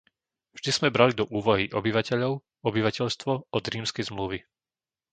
[0.57, 2.33] Vždy sme brali do úvahy obyvateľov,
[2.69, 4.37] obyvateľstvo, od Rímskej zmluvy.